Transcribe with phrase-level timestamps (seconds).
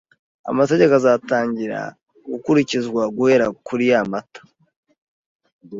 [0.51, 1.79] Amategeko azatangira
[2.31, 4.41] gukurikizwa guhera ku ya Mata